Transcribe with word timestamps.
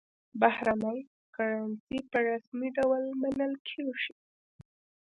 بهرنۍ 0.39 0.99
کرنسي 1.35 1.99
په 2.11 2.17
رسمي 2.27 2.69
ډول 2.77 3.03
منل 3.21 3.53
کېږي. 3.69 4.13